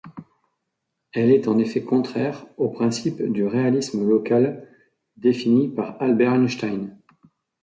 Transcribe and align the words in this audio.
Elle 1.13 1.29
est 1.29 1.47
en 1.47 1.59
effet 1.59 1.83
contraire 1.83 2.47
au 2.57 2.69
principe 2.69 3.21
de 3.21 3.43
réalisme 3.43 4.03
local 4.03 4.67
défini 5.15 5.67
par 5.67 6.01
Albert 6.01 6.33
Einstein. 6.33 6.97